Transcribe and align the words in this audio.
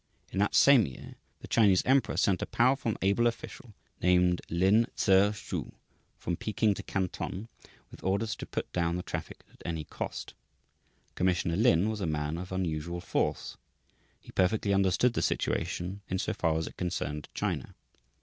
In 0.31 0.39
that 0.39 0.55
same 0.55 0.87
year 0.87 1.13
the 1.41 1.47
Chinese 1.47 1.85
emperor 1.85 2.17
sent 2.17 2.41
a 2.41 2.47
powerful 2.47 2.89
and 2.89 2.97
able 3.03 3.27
official 3.27 3.75
named 4.01 4.41
Lin 4.49 4.87
Tse 4.95 5.29
hsu 5.31 5.73
from 6.17 6.35
Peking 6.37 6.73
to 6.73 6.81
Canton 6.81 7.49
with 7.91 8.03
orders 8.03 8.35
to 8.37 8.47
put 8.47 8.73
down 8.73 8.95
the 8.95 9.03
traffic 9.03 9.43
at 9.53 9.61
any 9.63 9.83
cost. 9.83 10.33
Commissioner 11.13 11.55
Lin 11.55 11.87
was 11.87 12.01
a 12.01 12.07
man 12.07 12.39
of 12.39 12.51
unusual 12.51 12.99
force. 12.99 13.57
He 14.19 14.31
perfectly 14.31 14.73
understood 14.73 15.13
the 15.13 15.21
situation 15.21 16.01
in 16.09 16.17
so 16.17 16.33
far 16.33 16.57
as 16.57 16.65
it 16.65 16.77
concerned 16.77 17.29
China. 17.35 17.75